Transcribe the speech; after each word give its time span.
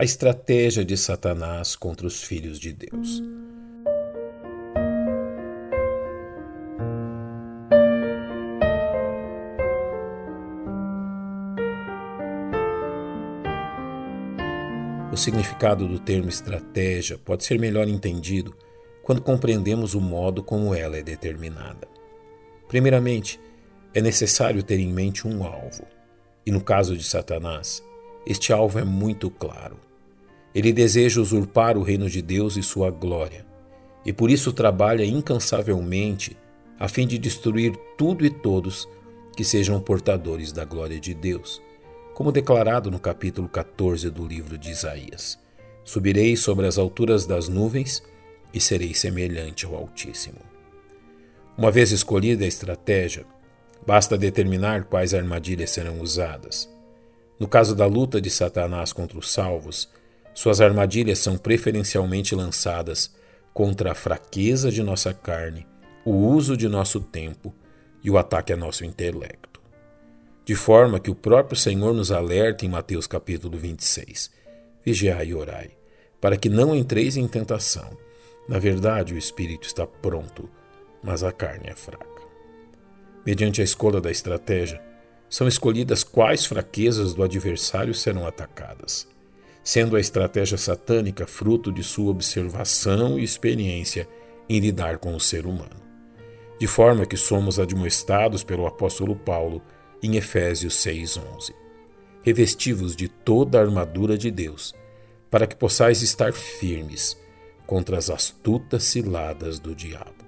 a 0.00 0.04
estratégia 0.04 0.84
de 0.84 0.96
Satanás 0.96 1.74
contra 1.74 2.06
os 2.06 2.22
filhos 2.22 2.60
de 2.60 2.72
Deus. 2.72 3.20
O 15.12 15.16
significado 15.16 15.88
do 15.88 15.98
termo 15.98 16.28
estratégia 16.28 17.18
pode 17.18 17.42
ser 17.42 17.58
melhor 17.58 17.88
entendido 17.88 18.56
quando 19.02 19.20
compreendemos 19.20 19.94
o 19.94 20.00
modo 20.00 20.44
como 20.44 20.72
ela 20.72 20.96
é 20.96 21.02
determinada. 21.02 21.88
Primeiramente, 22.68 23.40
é 23.92 24.00
necessário 24.00 24.62
ter 24.62 24.78
em 24.78 24.92
mente 24.92 25.26
um 25.26 25.42
alvo, 25.42 25.84
e 26.46 26.52
no 26.52 26.60
caso 26.60 26.96
de 26.96 27.02
Satanás, 27.02 27.82
este 28.24 28.52
alvo 28.52 28.78
é 28.78 28.84
muito 28.84 29.28
claro. 29.28 29.87
Ele 30.58 30.72
deseja 30.72 31.20
usurpar 31.20 31.78
o 31.78 31.84
reino 31.84 32.10
de 32.10 32.20
Deus 32.20 32.56
e 32.56 32.64
sua 32.64 32.90
glória, 32.90 33.46
e 34.04 34.12
por 34.12 34.28
isso 34.28 34.52
trabalha 34.52 35.04
incansavelmente 35.04 36.36
a 36.80 36.88
fim 36.88 37.06
de 37.06 37.16
destruir 37.16 37.76
tudo 37.96 38.26
e 38.26 38.30
todos 38.30 38.88
que 39.36 39.44
sejam 39.44 39.78
portadores 39.80 40.50
da 40.50 40.64
glória 40.64 40.98
de 40.98 41.14
Deus, 41.14 41.62
como 42.12 42.32
declarado 42.32 42.90
no 42.90 42.98
capítulo 42.98 43.48
14 43.48 44.10
do 44.10 44.26
livro 44.26 44.58
de 44.58 44.72
Isaías. 44.72 45.38
Subirei 45.84 46.36
sobre 46.36 46.66
as 46.66 46.76
alturas 46.76 47.24
das 47.24 47.48
nuvens 47.48 48.02
e 48.52 48.60
serei 48.60 48.94
semelhante 48.94 49.64
ao 49.64 49.76
Altíssimo. 49.76 50.40
Uma 51.56 51.70
vez 51.70 51.92
escolhida 51.92 52.44
a 52.44 52.48
estratégia, 52.48 53.24
basta 53.86 54.18
determinar 54.18 54.86
quais 54.86 55.14
armadilhas 55.14 55.70
serão 55.70 56.00
usadas. 56.00 56.68
No 57.38 57.46
caso 57.46 57.76
da 57.76 57.86
luta 57.86 58.20
de 58.20 58.28
Satanás 58.28 58.92
contra 58.92 59.16
os 59.16 59.30
salvos, 59.30 59.88
suas 60.38 60.60
armadilhas 60.60 61.18
são 61.18 61.36
preferencialmente 61.36 62.32
lançadas 62.32 63.12
contra 63.52 63.90
a 63.90 63.94
fraqueza 63.94 64.70
de 64.70 64.84
nossa 64.84 65.12
carne, 65.12 65.66
o 66.04 66.12
uso 66.12 66.56
de 66.56 66.68
nosso 66.68 67.00
tempo 67.00 67.52
e 68.04 68.08
o 68.08 68.16
ataque 68.16 68.52
a 68.52 68.56
nosso 68.56 68.84
intelecto. 68.84 69.60
De 70.44 70.54
forma 70.54 71.00
que 71.00 71.10
o 71.10 71.14
próprio 71.16 71.58
Senhor 71.58 71.92
nos 71.92 72.12
alerta 72.12 72.64
em 72.64 72.68
Mateus 72.68 73.08
capítulo 73.08 73.58
26: 73.58 74.30
Vigiai 74.84 75.26
e 75.26 75.34
orai, 75.34 75.72
para 76.20 76.36
que 76.36 76.48
não 76.48 76.72
entreis 76.72 77.16
em 77.16 77.26
tentação. 77.26 77.90
Na 78.48 78.60
verdade, 78.60 79.14
o 79.14 79.18
espírito 79.18 79.66
está 79.66 79.88
pronto, 79.88 80.48
mas 81.02 81.24
a 81.24 81.32
carne 81.32 81.68
é 81.68 81.74
fraca. 81.74 82.22
Mediante 83.26 83.60
a 83.60 83.64
escolha 83.64 84.00
da 84.00 84.12
estratégia, 84.12 84.80
são 85.28 85.48
escolhidas 85.48 86.04
quais 86.04 86.46
fraquezas 86.46 87.12
do 87.12 87.24
adversário 87.24 87.92
serão 87.92 88.24
atacadas 88.24 89.17
sendo 89.68 89.96
a 89.96 90.00
estratégia 90.00 90.56
satânica 90.56 91.26
fruto 91.26 91.70
de 91.70 91.82
sua 91.82 92.10
observação 92.10 93.18
e 93.18 93.22
experiência 93.22 94.08
em 94.48 94.58
lidar 94.60 94.96
com 94.96 95.14
o 95.14 95.20
ser 95.20 95.44
humano. 95.44 95.76
De 96.58 96.66
forma 96.66 97.04
que 97.04 97.18
somos 97.18 97.60
admoestados 97.60 98.42
pelo 98.42 98.66
apóstolo 98.66 99.14
Paulo 99.14 99.60
em 100.02 100.16
Efésios 100.16 100.72
6:11. 100.76 101.52
Revestivos 102.22 102.96
de 102.96 103.08
toda 103.08 103.58
a 103.58 103.60
armadura 103.60 104.16
de 104.16 104.30
Deus, 104.30 104.74
para 105.30 105.46
que 105.46 105.54
possais 105.54 106.00
estar 106.00 106.32
firmes 106.32 107.14
contra 107.66 107.98
as 107.98 108.08
astutas 108.08 108.84
ciladas 108.84 109.58
do 109.58 109.74
diabo. 109.74 110.24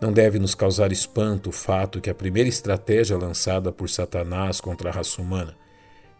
Não 0.00 0.12
deve 0.12 0.40
nos 0.40 0.56
causar 0.56 0.90
espanto 0.90 1.50
o 1.50 1.52
fato 1.52 2.00
que 2.00 2.10
a 2.10 2.14
primeira 2.16 2.48
estratégia 2.48 3.16
lançada 3.16 3.70
por 3.70 3.88
Satanás 3.88 4.60
contra 4.60 4.90
a 4.90 4.92
raça 4.92 5.22
humana 5.22 5.56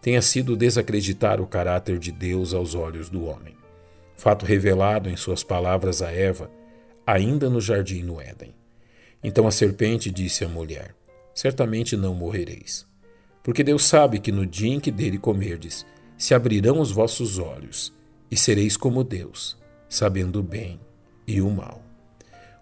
tenha 0.00 0.22
sido 0.22 0.56
desacreditar 0.56 1.40
o 1.40 1.46
caráter 1.46 1.98
de 1.98 2.10
Deus 2.10 2.54
aos 2.54 2.74
olhos 2.74 3.08
do 3.08 3.24
homem. 3.24 3.54
Fato 4.16 4.44
revelado 4.44 5.08
em 5.08 5.16
suas 5.16 5.42
palavras 5.42 6.02
a 6.02 6.10
Eva, 6.10 6.50
ainda 7.06 7.50
no 7.50 7.60
jardim 7.60 8.02
no 8.02 8.20
Éden. 8.20 8.54
Então 9.22 9.46
a 9.46 9.50
serpente 9.50 10.10
disse 10.10 10.44
à 10.44 10.48
mulher: 10.48 10.94
Certamente 11.34 11.96
não 11.96 12.14
morrereis. 12.14 12.86
Porque 13.42 13.62
Deus 13.62 13.84
sabe 13.84 14.18
que 14.18 14.32
no 14.32 14.46
dia 14.46 14.74
em 14.74 14.80
que 14.80 14.90
dele 14.90 15.18
comerdes, 15.18 15.86
se 16.16 16.34
abrirão 16.34 16.80
os 16.80 16.90
vossos 16.90 17.38
olhos, 17.38 17.92
e 18.30 18.36
sereis 18.36 18.76
como 18.76 19.02
Deus, 19.02 19.56
sabendo 19.88 20.40
o 20.40 20.42
bem 20.42 20.78
e 21.26 21.40
o 21.40 21.50
mal. 21.50 21.82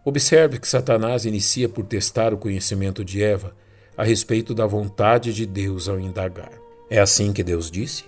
Observe 0.04 0.59
que 0.59 0.69
Satanás 0.69 1.25
inicia 1.25 1.69
por 1.69 1.84
testar 1.84 2.32
o 2.32 2.38
conhecimento 2.38 3.04
de 3.04 3.22
Eva 3.22 3.54
a 3.97 4.04
respeito 4.04 4.54
da 4.54 4.65
vontade 4.65 5.34
de 5.34 5.44
Deus 5.44 5.88
ao 5.88 5.98
indagar. 5.98 6.68
É 6.91 6.99
assim 6.99 7.32
que 7.32 7.43
Deus 7.43 7.71
disse? 7.71 8.04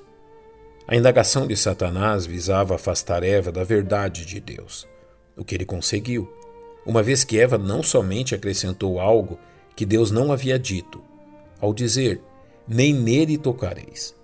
A 0.89 0.97
indagação 0.97 1.47
de 1.47 1.57
Satanás 1.57 2.27
visava 2.27 2.75
afastar 2.75 3.23
Eva 3.23 3.53
da 3.53 3.63
verdade 3.63 4.25
de 4.25 4.41
Deus, 4.41 4.89
o 5.37 5.45
que 5.45 5.55
ele 5.55 5.67
conseguiu, 5.67 6.29
uma 6.85 7.03
vez 7.03 7.23
que 7.23 7.39
Eva 7.39 7.59
não 7.59 7.83
somente 7.83 8.35
acrescentou 8.35 8.99
algo 8.99 9.39
que 9.77 9.85
Deus 9.85 10.11
não 10.11 10.33
havia 10.33 10.59
dito, 10.59 11.05
ao 11.61 11.75
dizer: 11.75 12.21
Nem 12.67 12.93
nele 12.93 13.37
tocareis, 13.37 14.15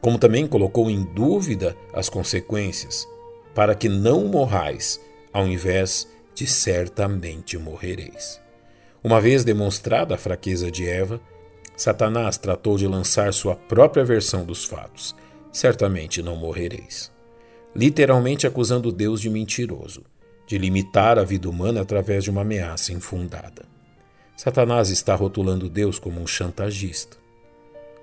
como 0.00 0.18
também 0.18 0.46
colocou 0.46 0.90
em 0.90 1.02
dúvida 1.02 1.76
as 1.92 2.08
consequências, 2.08 3.08
para 3.54 3.74
que 3.74 3.88
não 3.88 4.26
morrais, 4.26 5.00
ao 5.32 5.46
invés 5.46 6.06
de 6.34 6.46
certamente 6.46 7.56
morrereis. 7.56 8.40
Uma 9.02 9.20
vez 9.20 9.42
demonstrada 9.42 10.14
a 10.14 10.18
fraqueza 10.18 10.70
de 10.70 10.86
Eva, 10.86 11.20
Satanás 11.76 12.38
tratou 12.38 12.78
de 12.78 12.86
lançar 12.86 13.32
sua 13.34 13.54
própria 13.54 14.04
versão 14.04 14.46
dos 14.46 14.64
fatos. 14.64 15.14
Certamente 15.52 16.22
não 16.22 16.34
morrereis. 16.34 17.12
Literalmente 17.74 18.46
acusando 18.46 18.90
Deus 18.90 19.20
de 19.20 19.28
mentiroso, 19.28 20.02
de 20.46 20.56
limitar 20.56 21.18
a 21.18 21.24
vida 21.24 21.50
humana 21.50 21.82
através 21.82 22.24
de 22.24 22.30
uma 22.30 22.40
ameaça 22.40 22.92
infundada. 22.92 23.66
Satanás 24.34 24.88
está 24.88 25.14
rotulando 25.14 25.68
Deus 25.68 25.98
como 25.98 26.20
um 26.20 26.26
chantagista. 26.26 27.18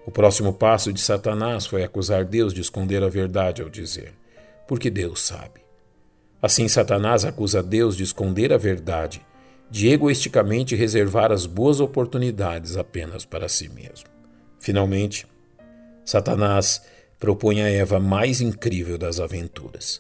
O 0.06 0.12
próximo 0.12 0.54
passo 0.54 0.94
de 0.94 1.02
Satanás 1.02 1.66
foi 1.66 1.84
acusar 1.84 2.26
Deus 2.26 2.54
de 2.54 2.62
esconder 2.62 3.04
a 3.04 3.10
verdade 3.10 3.62
ao 3.62 3.70
dizer: 3.70 4.14
Porque 4.68 4.90
Deus 4.90 5.22
sabe. 5.22 5.62
Assim, 6.42 6.68
Satanás 6.68 7.24
acusa 7.24 7.64
Deus 7.64 7.96
de 7.96 8.04
esconder 8.04 8.52
a 8.52 8.58
verdade 8.58 9.26
de 9.74 9.90
egoisticamente 9.90 10.76
reservar 10.76 11.32
as 11.32 11.48
boas 11.48 11.80
oportunidades 11.80 12.78
apenas 12.78 13.26
para 13.26 13.50
si 13.50 13.68
mesmo. 13.70 14.08
Finalmente, 14.60 15.26
Satanás 16.06 16.84
propõe 17.20 17.64
a 17.64 17.68
Eva 17.68 18.00
mais 18.00 18.40
incrível 18.40 19.00
das 19.00 19.20
aventuras. 19.20 20.00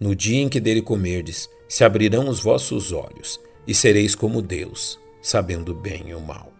No 0.00 0.12
dia 0.12 0.42
em 0.42 0.48
que 0.48 0.58
dele 0.58 0.82
comerdes, 0.82 1.48
se 1.68 1.84
abrirão 1.84 2.28
os 2.28 2.40
vossos 2.40 2.90
olhos, 2.90 3.38
e 3.64 3.72
sereis 3.72 4.16
como 4.16 4.42
Deus, 4.42 4.98
sabendo 5.22 5.72
bem 5.72 6.08
e 6.08 6.14
o 6.16 6.20
mal. 6.20 6.52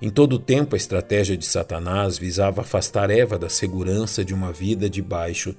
Em 0.00 0.08
todo 0.08 0.36
o 0.36 0.38
tempo, 0.38 0.74
a 0.74 0.78
estratégia 0.78 1.36
de 1.36 1.44
Satanás 1.44 2.16
visava 2.16 2.62
afastar 2.62 3.10
Eva 3.10 3.38
da 3.38 3.50
segurança 3.50 4.24
de 4.24 4.32
uma 4.32 4.50
vida 4.50 4.88
debaixo 4.88 5.54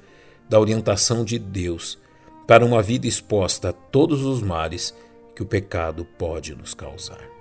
da 0.50 0.60
orientação 0.60 1.24
de 1.24 1.38
Deus, 1.38 2.00
para 2.48 2.66
uma 2.66 2.82
vida 2.82 3.06
exposta 3.06 3.70
a 3.70 3.74
todos 3.74 4.24
os 4.24 4.42
mares 4.42 4.92
que 5.36 5.44
o 5.44 5.46
pecado 5.46 6.06
pode 6.18 6.56
nos 6.56 6.74
causar. 6.74 7.36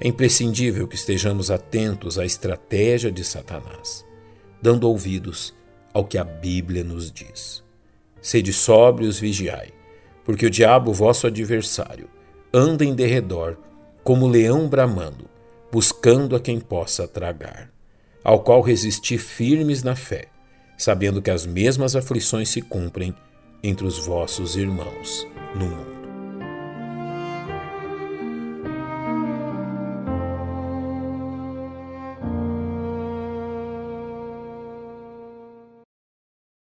É 0.00 0.06
imprescindível 0.06 0.86
que 0.86 0.94
estejamos 0.94 1.50
atentos 1.50 2.18
à 2.18 2.24
estratégia 2.24 3.10
de 3.10 3.24
Satanás, 3.24 4.04
dando 4.62 4.88
ouvidos 4.88 5.52
ao 5.92 6.04
que 6.04 6.16
a 6.16 6.24
Bíblia 6.24 6.84
nos 6.84 7.10
diz. 7.10 7.64
Sede 8.22 8.52
sóbrios, 8.52 9.18
vigiai, 9.18 9.72
porque 10.24 10.46
o 10.46 10.50
diabo, 10.50 10.92
vosso 10.92 11.26
adversário, 11.26 12.08
anda 12.52 12.84
em 12.84 12.94
derredor, 12.94 13.56
como 14.04 14.28
leão 14.28 14.68
bramando, 14.68 15.28
buscando 15.72 16.36
a 16.36 16.40
quem 16.40 16.60
possa 16.60 17.08
tragar, 17.08 17.70
ao 18.22 18.40
qual 18.40 18.60
resisti 18.60 19.18
firmes 19.18 19.82
na 19.82 19.96
fé, 19.96 20.28
sabendo 20.76 21.20
que 21.20 21.30
as 21.30 21.44
mesmas 21.44 21.96
aflições 21.96 22.48
se 22.48 22.62
cumprem 22.62 23.14
entre 23.62 23.86
os 23.86 23.98
vossos 23.98 24.56
irmãos 24.56 25.26
no 25.54 25.66
mundo. 25.66 25.97